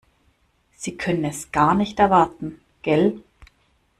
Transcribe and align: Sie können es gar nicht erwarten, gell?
Sie 0.77 0.97
können 0.97 1.23
es 1.25 1.51
gar 1.51 1.75
nicht 1.75 1.99
erwarten, 1.99 2.59
gell? 2.81 3.21